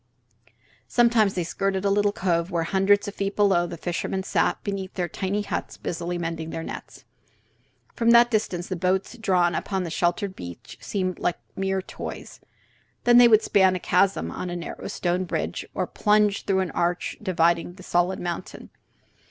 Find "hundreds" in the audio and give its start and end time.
2.63-3.07